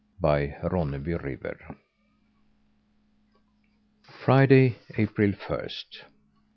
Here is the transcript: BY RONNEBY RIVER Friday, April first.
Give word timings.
BY 0.19 0.57
RONNEBY 0.63 1.13
RIVER 1.13 1.75
Friday, 4.01 4.79
April 4.97 5.31
first. 5.33 6.05